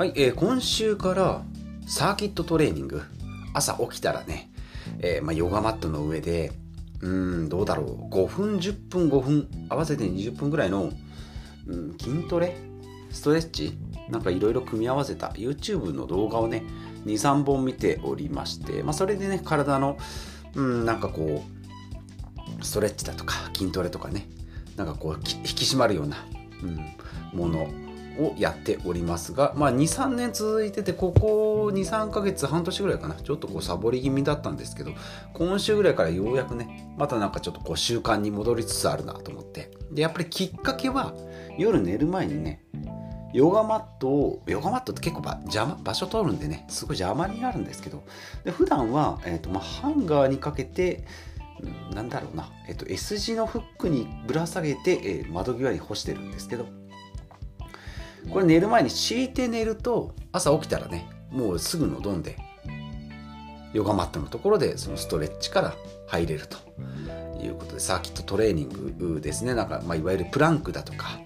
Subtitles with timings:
[0.00, 1.42] はい、えー今週から
[1.86, 3.02] サーキットトレーニング
[3.52, 4.50] 朝起きたらね、
[5.00, 6.52] えーまあ、ヨガマットの上で
[7.02, 10.90] うんどうだろう5分10分5分合わせて20分ぐらいの、
[11.66, 12.56] うん、筋トレ
[13.10, 13.76] ストレッチ
[14.08, 16.62] なんかいろいろ組み合わせた YouTube の動画をね
[17.04, 19.98] 23本見ておりまして、まあ、それでね体の
[20.54, 21.44] うんなんかこ
[22.58, 24.30] うストレッチだとか筋トレとかね
[24.76, 26.24] なんかこう引き締まるような、
[26.62, 27.89] うん、もの
[28.24, 33.14] をやっておりますが、まあ、23年続いててここ23ヶ月半年ぐらいかな。
[33.14, 34.92] ちょっとこうサボり気味だったんですけど
[35.34, 39.70] 今週ぐらいからようやくねまたなんかちょっとこう習慣に戻りつつあるなと思って。
[39.90, 41.14] でやっぱりきっかけは
[41.58, 42.64] 夜寝る前にね
[43.32, 48.04] ヨガマットをヨガマットって結構ば邪魔場所取るんでねすごい邪魔になるんですけど
[48.44, 51.04] で普段は、えーとまあ、ハンガーにかけて
[51.92, 56.66] なんだろうな、えっと S 字のフックにぶら下げて、えー窓際に干してるんですけど
[58.28, 62.36] これ寝る前に敷いて寝ると朝起きたらねもうすぐのどんで
[63.72, 65.74] ヨガマットのところでそのストレッチから
[66.06, 66.58] 入れると
[67.42, 69.54] いうことでサーキットトレーニングですね。
[69.54, 71.20] なんか、まあ、いわゆるプランクだとか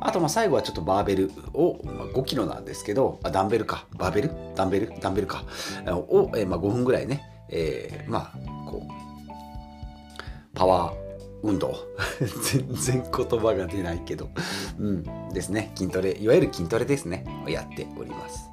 [0.00, 3.86] あとまあ最後はちょっとバーベルを、まあ、5キロなんですけどあダンベルか。
[3.96, 4.30] バーベル？
[4.54, 4.92] ダンベル？
[5.00, 5.44] ダンベルか。
[5.86, 8.38] を、えまあ、5分ぐらいね、えーまあ
[8.70, 8.88] こう
[10.54, 11.07] パワー
[11.42, 11.76] 運動。
[12.50, 14.30] 全然言葉が出ないけど。
[14.78, 15.04] うん。
[15.32, 15.72] ですね。
[15.74, 16.16] 筋トレ。
[16.18, 17.24] いわゆる筋トレですね。
[17.46, 18.48] をやっております。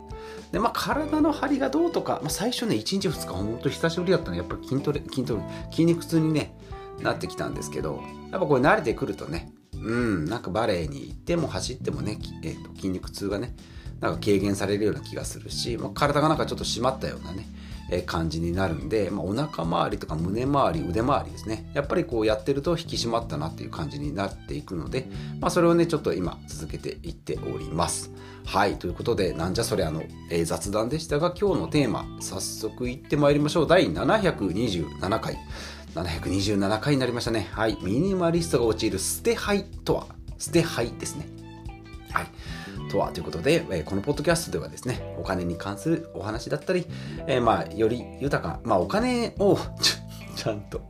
[0.52, 6.55] でまあ体の張りがどうとか、まあ、最初ね1日2日本当久しぶりだったのやっぱり筋トレ筋トレ筋肉痛にね
[7.02, 13.53] なってきたんですけどやっぱこれ慣れてくるとねうんなんかバレエに行っても走ってもね、えーと筋肉痛がね
[13.99, 17.47] なんか軽減されるような気がするし、まあ、体がなんかちょっと締まったようなね、
[18.05, 21.69] 感じになるんで、まあ、お腹周りとか胸周り腕周りですね。
[21.73, 25.08] やっぱりこうやってると引き締まったなっていう感じになっていくので、
[25.39, 28.11] まあ、それをねちょっと今続けていっております。
[28.45, 28.77] はい。
[28.77, 33.67] ということでなんじゃそれあの、えー雑談でしたが今日のテーマ早速いってまいりましょう。
[33.67, 35.37] 第727回。
[35.95, 37.48] 727回になりましたね。
[37.52, 37.77] はい。
[37.81, 41.27] ミニマリストが陥る捨て牌とは捨て牌ですね。
[42.11, 42.27] はい。
[42.90, 46.86] とはということで、えーこのポッドキャストではですね、お金に関するお話だったり、
[47.28, 49.58] えーまあ、より豊か、まあ、お金を
[50.36, 50.82] ちゃんと、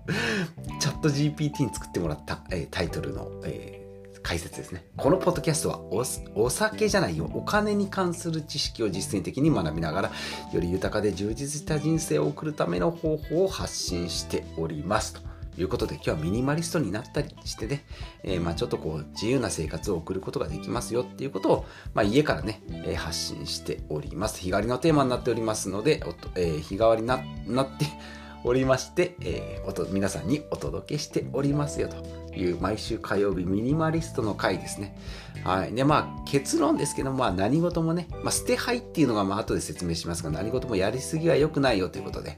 [0.79, 3.85] チャット GPT に作ってもらった、えータイトルの、えー
[4.25, 4.83] 解説ですね。
[4.97, 7.29] このポッドキャストはおお酒じゃないよ。
[7.35, 10.11] お金に関する知識を実践的に学びながら、
[10.51, 15.13] より豊かで充実した人生を送るための方法を発信しております。
[15.13, 15.21] と
[15.57, 17.85] いうことで今日はミニマリストになったりしてね、
[18.23, 24.39] えーまあちょっとこう自由な生活を送ることができますよっていうことを、まあ、家からね、えー発信しております。
[24.39, 27.85] 日替わりのテーマになっておりますので、おとえー日替わりななって
[28.43, 34.95] おりまして、えーおと皆さんにお届けしておりますよという毎週火曜日ミニマリストの回ですね。
[35.43, 35.73] はい。
[35.73, 42.37] で、まあ結論ですけど、まあ何事もね、まあ捨て牌っていうのがまあ後で説明しますが、何事もやりすぎは良くないよということで、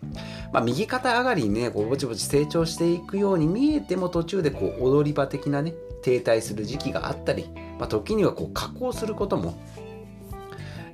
[0.52, 7.50] まあ右肩上がりにね、こうぼちぼち成長していくように見えても途中でこう踊り場的なね、停滞する時期があったり、
[7.80, 9.58] まあ時にはこう加工することも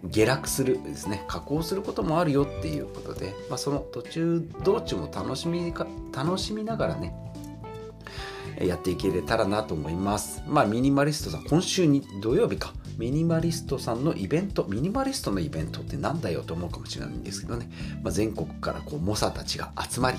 [0.05, 7.15] 下落するですね加工することもあるよっていうことで、まあ、その途中道中も楽しみか楽しみながらね
[8.61, 10.43] やっていけれたらなと思います。
[10.45, 12.73] まあミニマリストさん今週に土曜日か。
[12.97, 17.69] ミニマリストさんのイベントミニマリストのイベントってなんだよと思うかもしれないんですけどね、
[18.03, 20.17] まあ、全国から猛者たちが集まり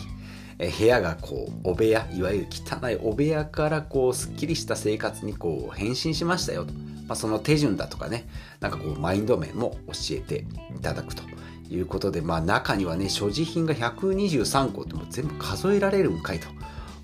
[0.58, 6.80] 部屋がこうお部屋いわゆる汚いお部屋からこうすっきりした生活にこう変身しましたよと、ま
[7.10, 8.28] あ、その手順だとかね
[8.60, 10.44] なんかこうマインド面も教えて
[10.76, 11.22] いただくと
[11.70, 16.48] いうことでまあ中にはね所持品が123個っても全部数えられるんかいと。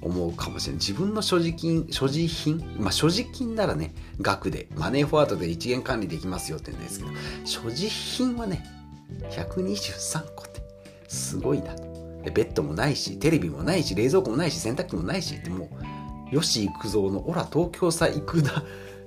[0.02, 7.10] 思うかもしれない自分の所持金所持品まあ所持金ならね額でマネーフォワードで一元管理できますよって言うんですけど
[7.44, 8.64] 所持品はね
[9.30, 10.62] 123個って
[11.08, 11.74] すごいな
[12.22, 15.68] でベッドもないしテレビもないし冷蔵庫もないし洗濯機もないしっても
[16.32, 18.62] う吉幾三の「オラ東京さ行くだ」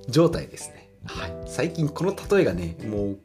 [0.08, 0.90] 状態ですね。
[1.06, 3.18] はい、最近この例えがねもう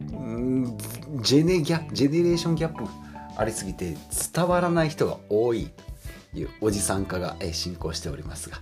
[1.21, 2.83] ジェネギャジェネレーションギャップ
[3.37, 3.95] ありすぎて
[4.33, 5.69] 伝わらない人が多い。
[6.39, 8.57] いうおじさん化がえ進行しておりますが、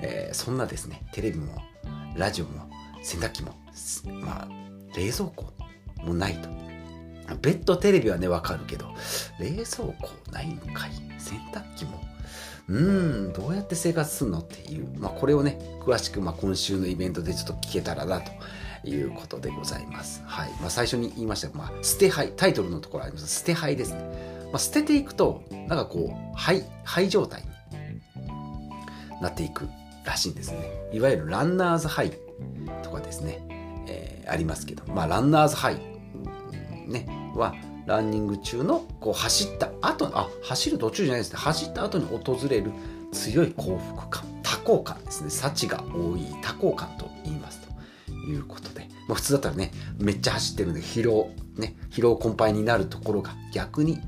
[0.00, 1.62] えーそんなですねテレビも
[2.16, 2.70] ラジオも
[3.02, 3.54] 洗濯機も
[4.22, 4.48] まあ
[4.96, 5.52] 冷蔵庫
[6.04, 6.48] もないと。
[7.40, 8.94] ベッドテレビはねわかるけど
[9.38, 9.64] 冷蔵
[9.94, 10.90] 庫ないんかい。
[11.18, 12.00] 洗濯機も。
[12.68, 18.30] うーんどうやって生活するのっていう、まあ、これをね詳しく、ま、今週のイベントでちょっと聞けたらなと
[18.84, 20.22] いうことでございます。
[20.26, 20.50] はい。
[20.60, 23.40] まあ、最初に言いましたが、まあ、捨て灰タイトルのところあります。
[23.40, 24.00] 捨て灰ですね。
[24.52, 29.68] まあ、捨てていくとなんかこう灰灰状態になっていく
[30.04, 30.58] らしいんですね。
[30.92, 32.12] いわゆるランナーズハイ
[32.82, 33.46] とかですね、
[33.86, 35.76] えーありますけど、まあ、ランナーズハイ
[36.86, 37.06] ね。
[37.34, 37.54] は
[37.86, 41.38] ランニング中のこう走った後あ走る途中じゃないですね。
[41.38, 42.70] 走った後に訪れる
[43.12, 44.24] 強い幸福感。
[44.42, 45.30] 多幸感ですね。
[45.30, 46.24] 幸が多い。
[46.42, 47.61] 多幸感と言います。
[48.26, 53.98] いうことで、まあ、普通だったらねめっちゃ走ってるんで疲労ね疲労困憊になるところが逆に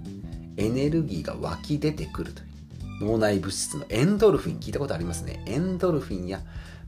[0.57, 2.55] エネルギーが湧き出てくるという。
[3.01, 5.43] 脳内物質のエンドルフィン聞いたことありますね。
[5.47, 6.41] エンドルフィンや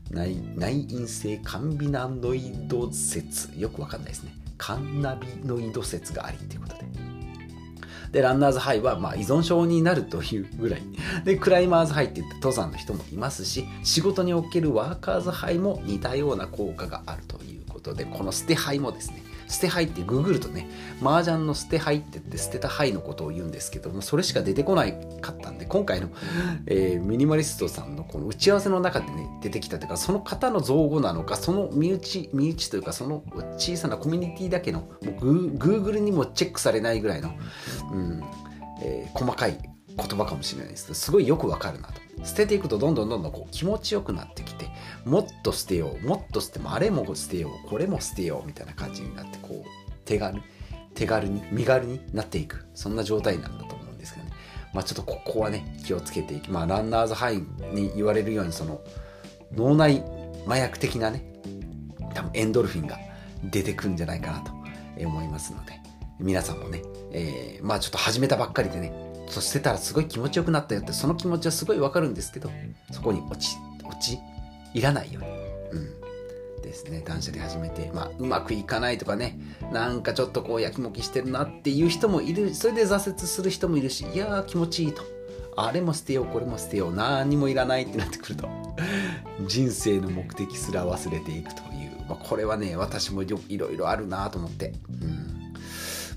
[0.09, 3.49] 内内因性カンビナノイド説。
[3.59, 4.33] よくわかんないですね。
[4.57, 7.16] カンナビノイド説がありということで。
[8.11, 10.81] でランナーズハイはまあ依存症になるというぐらい。
[11.23, 20.67] でクライマーズハイって言って登山の人もいますし仕事におけるワーカーズハイも似たような効果があるということでこの捨てハイもですね捨て牌ってググるとね
[21.01, 26.09] 麻雀の捨て牌って言って捨てた牌のことを言うんですけどもそれしか出てこないかったんで今回の、
[26.65, 33.23] えー、ミニマリストさんのこの打ち合わせの中でね出てきたというかその方の造語なのかその身内身内というかその
[33.57, 34.87] 小さなコミュニティだけの
[35.19, 37.31] グーグルにもチェックされないぐらいの、
[37.91, 38.23] うん
[38.81, 39.57] えー、細かい
[39.97, 44.69] 言葉かもしれないですけどすごいよくわかるなと捨てていくとどんどんどんどんこう気持ちよくなってきて
[45.05, 50.41] もっと捨てようもっと捨てもあれも捨てようこれも捨てようみたいな感じになってこう手軽
[50.97, 52.65] 手軽に身軽になっていく。
[52.73, 54.31] そんな状態なんだと思うんですけどね。
[54.73, 57.37] まあちょっとここはね気をつけていきまあランナーズハイ
[57.71, 58.81] に言われるようにその
[59.55, 60.03] 脳内
[60.47, 61.23] 麻薬的なね
[62.15, 62.97] 多分エンドルフィンが
[63.43, 64.51] 出てくるんじゃないかなと
[65.05, 65.79] 思いますので
[66.19, 68.91] 皆さんもね、えー、まあちょっと始めたばっかりでね
[69.27, 72.49] そしてたらすごい気持ちよくなったよってその気持ちはすごいわかるんですけど
[72.91, 74.19] そこに落ち落ち
[74.73, 75.23] いらないよう
[75.75, 77.01] に、うん、ですね。
[77.05, 79.39] 断捨離始めて、まあ、うまくいかないとかね
[79.71, 82.53] なんかちょっとこうやきもきしてるなっていう人もいる。
[82.53, 85.03] それで挫折する人もいるしいやー気持ちいいと。
[85.59, 86.93] あれも捨てようこれも捨てよう。
[86.93, 88.47] 何にもいらないってなってくると
[89.47, 94.73] 人生の目的すら忘れていくという、まあ、これはね私もいろいろあるなと思って、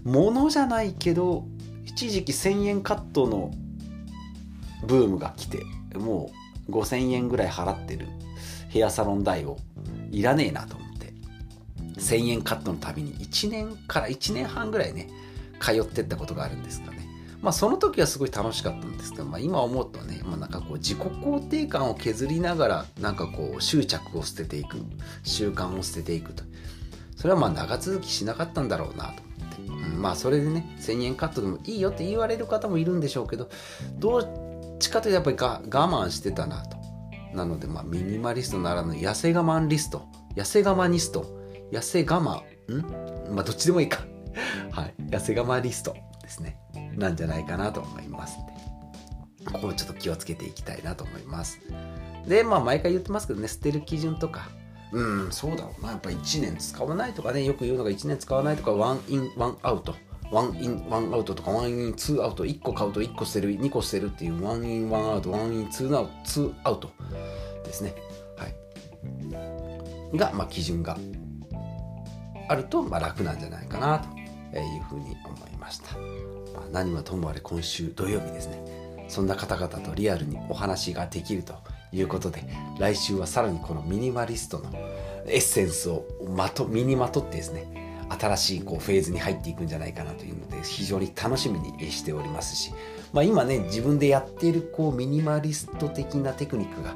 [0.04, 1.46] うん、物じゃないけど
[1.90, 3.50] 一時期1000円カットの
[4.86, 5.64] ブームが来て
[5.96, 6.30] も
[6.68, 8.06] う5000円ぐらい払ってる
[8.68, 9.58] ヘアサロン代を
[10.12, 11.12] いらねえなと思って
[11.98, 15.08] 1000円カットのたびに1年から1年半ぐらいね
[15.60, 17.08] 通ってったことがあるんですかね。
[17.42, 24.78] まあその時はすごい楽しかったんですけど、まあ、今思うとね、まあ、なんかこう自己肯定感を削りながらなんかこう執着を捨てていく
[25.22, 26.44] 習慣を捨てていくと。
[27.16, 29.22] それはまあ長続きしなかったんだろうなと、
[30.00, 33.50] まあそれでね1000円カットでもいいよって言われる方もいるんでしょうけど
[33.98, 35.36] どっちかというとやっぱり
[35.70, 36.80] が我慢してたなと。
[37.34, 40.08] なので、まあ、ミニマリストならぬ痩せ我慢リスト。
[40.34, 41.24] 痩せ我慢ニスト。
[41.70, 42.74] 痩せ我慢。
[42.74, 43.34] ん？
[43.34, 44.00] まあどっちでもいいか。
[44.72, 44.94] はい。
[45.10, 46.58] 痩せ我慢リストですね。
[46.96, 48.36] なんじゃないかなと思います。
[49.52, 51.60] ここをちょっと気をつけていきたいなと思います。
[52.26, 54.48] でまあ毎回言ってますけどね捨てる基準とか
[54.92, 59.94] うんそうだろうなやっぱ1年使わないとかねよく言うのが1年使わないとかワンインワンアウト
[60.30, 66.92] one in、one out とか、 one in、two out、1個買うと1個捨てる、2個捨てるっていう、 one in、one out、one in、two out、two out
[67.64, 67.94] ですね。
[68.36, 68.46] は
[70.14, 70.16] い。
[70.16, 70.96] が、まあ、基準が
[72.48, 75.96] あると、まあ、楽なんじゃないかなというふうに思いました。
[76.54, 78.64] まあ、何はともあれ今週土曜日ですね。
[79.08, 81.54] そんな方々とリアルにお話ができると
[81.92, 82.44] いうことで、
[82.78, 84.70] 来週はさらにこのミニマリストの
[85.26, 87.80] エッセンスをまと身にまとってですね、
[88.18, 92.72] 新しいこうフェーズに入っていくんじゃないかなというので非常に楽しみにしておりますし、
[93.12, 96.94] まあ、今ね自分でやっているこうミニマリスト的なテクニックが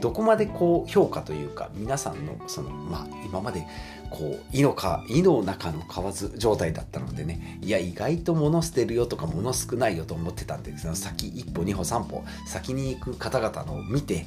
[0.00, 3.66] どこまでこう評価というか皆さんのそのまあ今まで
[4.10, 14.26] こう胃のか胃の中の蛙状態だったのでねいや意外と物捨てるよとか物少ないよと思ってたんでその先一歩二歩三歩先に行く方々のを見て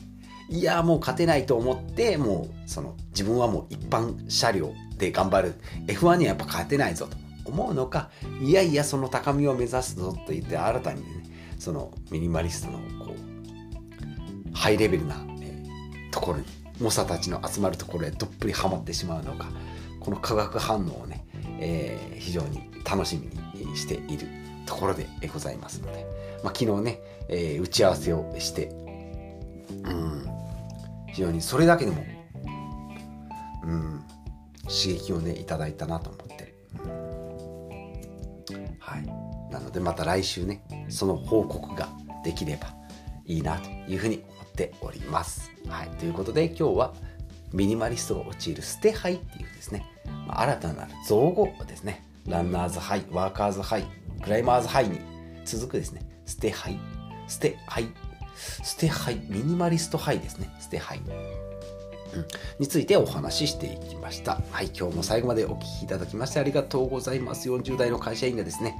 [0.50, 5.53] いやもう勝てないと思ってもうその自分はもう一般車両で頑張る。
[5.86, 8.10] F1 にはやっぱ勝てないぞと思うのか
[8.41, 11.07] いやいやその高みを目指すぞと言って新たにね
[11.60, 15.15] そのミニマリストのこうハイレベルな、
[16.12, 16.46] ところに
[16.79, 19.48] 猛者たちの集まるところへどっぷりハマってしまうのか
[20.00, 21.25] この化学反応をね、
[21.60, 24.27] えー、非常に楽しみにしている
[24.65, 26.05] ところでございますので、
[26.43, 28.69] まあ、昨日ね、えー、打ち合わせをして
[29.84, 30.27] うん
[31.07, 32.03] 非常にそれだけでも
[33.63, 34.03] うん
[34.63, 36.53] 刺激をねいただいたなと思って、
[38.51, 39.27] うん、はい。
[39.51, 41.89] なのでまた来週ねその報告が
[42.24, 42.76] できれば
[43.27, 45.51] いいなというふうに思っております。
[45.67, 45.89] はい。
[46.00, 46.93] ということで今日は
[47.53, 49.86] ミニマリストが陥る捨てハイっていうですね、
[50.27, 53.86] まあ、新たなる造語ですねランナーズハイワーカーズハイ
[54.22, 55.00] クライマーズハイに
[55.46, 56.77] 続くですね捨てハイ
[57.29, 57.88] 捨てハイ
[58.63, 60.50] 捨てハイミニマリストハイですね。
[60.60, 61.01] 捨てハイ
[62.60, 64.41] についてお話ししていきました。
[64.51, 67.50] はい、今日も最後までお聴きいただきましてありがとうございます。
[67.50, 68.75] 40代の会社員がですね、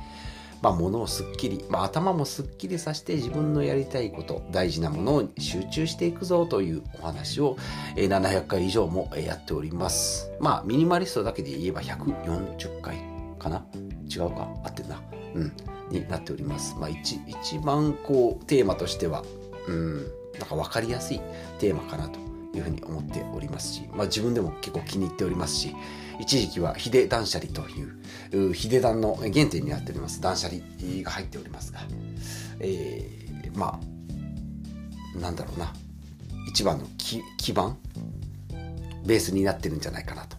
[0.62, 7.58] まあ、物をすっきり、まあ、頭もすっきりさせて自分のやりたいこと、大事なものを集中していくぞというお話を、
[7.96, 10.32] 700回以上もやっております。
[10.40, 12.98] まあ、ミニマリストだけで言えば140回
[13.40, 13.66] かな？
[14.10, 14.50] 違うか？
[14.64, 15.02] 合ってるな。
[15.36, 15.54] うん。
[15.90, 16.76] になっております。
[16.78, 19.24] まあ、一一番こう、テーマとしては、
[19.68, 20.04] うん、
[20.38, 21.22] なんか分かりやすい
[21.60, 22.20] テーマかなと
[22.58, 25.76] いうふうに思っておりますし、まあ、自分でも結構気に入っておりますし
[26.20, 30.62] 一時期はヒデ断捨離というヒデ断の原点になっております断捨離
[31.04, 31.80] が入っておりますが、
[32.60, 33.80] えー、ま
[35.16, 35.74] あなんだろうな
[36.48, 37.78] 一番の基盤
[39.06, 40.38] ベースになってるんじゃないかなと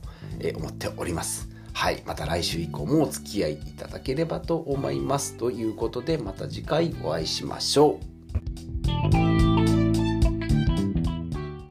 [0.58, 1.48] 思っております。
[1.72, 2.02] はい。
[2.06, 5.36] また来週以降もお付き合いいただければと思います。
[5.36, 8.17] ということで、また次回お会いしましょう。